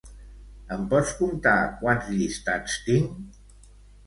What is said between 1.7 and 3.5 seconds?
quants llistats tinc?